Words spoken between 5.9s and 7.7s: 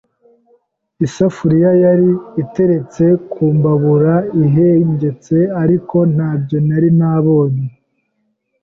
ntabyo nari nabonye.